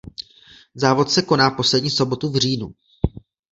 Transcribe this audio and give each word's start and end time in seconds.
Závod 0.75 1.11
se 1.11 1.21
koná 1.21 1.51
poslední 1.51 1.89
sobotu 1.89 2.29
v 2.31 2.35
říjnu. 2.37 2.73